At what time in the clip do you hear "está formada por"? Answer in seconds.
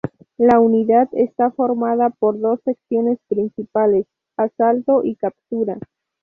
1.11-2.39